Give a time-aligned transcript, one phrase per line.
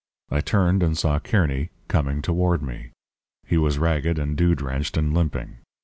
[0.31, 2.89] I turned and saw Kearny coming toward me.
[3.45, 5.57] He was ragged and dew drenched and limping.